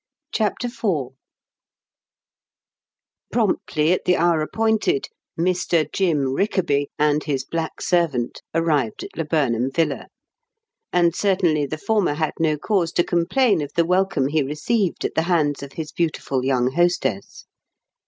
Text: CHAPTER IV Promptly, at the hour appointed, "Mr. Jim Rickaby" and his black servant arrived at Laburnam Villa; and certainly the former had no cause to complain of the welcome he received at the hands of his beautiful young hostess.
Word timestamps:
CHAPTER 0.31 0.65
IV 0.65 1.09
Promptly, 3.31 3.91
at 3.93 4.05
the 4.05 4.17
hour 4.17 4.41
appointed, 4.41 5.09
"Mr. 5.39 5.93
Jim 5.93 6.33
Rickaby" 6.33 6.89
and 6.97 7.23
his 7.23 7.45
black 7.45 7.79
servant 7.83 8.41
arrived 8.55 9.03
at 9.03 9.15
Laburnam 9.15 9.69
Villa; 9.71 10.07
and 10.91 11.15
certainly 11.15 11.67
the 11.67 11.77
former 11.77 12.15
had 12.15 12.33
no 12.39 12.57
cause 12.57 12.91
to 12.93 13.03
complain 13.03 13.61
of 13.61 13.73
the 13.75 13.85
welcome 13.85 14.29
he 14.29 14.41
received 14.41 15.05
at 15.05 15.13
the 15.13 15.21
hands 15.29 15.61
of 15.61 15.73
his 15.73 15.91
beautiful 15.91 16.43
young 16.43 16.71
hostess. 16.71 17.45